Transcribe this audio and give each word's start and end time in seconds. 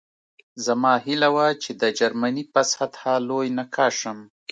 زما 0.65 0.93
هیله 1.05 1.29
وه 1.35 1.47
چې 1.63 1.71
د 1.81 1.83
جرمني 1.99 2.43
په 2.53 2.61
سطحه 2.73 3.13
لوی 3.27 3.47
نقاش 3.59 3.93
شم 4.01 4.19